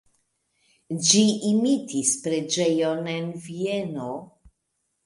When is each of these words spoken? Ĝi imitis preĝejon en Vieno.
Ĝi 1.09 1.21
imitis 1.51 2.15
preĝejon 2.25 3.13
en 3.17 3.31
Vieno. 3.47 4.15